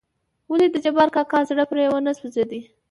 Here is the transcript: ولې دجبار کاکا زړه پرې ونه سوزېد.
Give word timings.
ولې 0.49 0.67
دجبار 0.75 1.09
کاکا 1.15 1.39
زړه 1.49 1.63
پرې 1.71 1.85
ونه 1.91 2.11
سوزېد. 2.19 2.51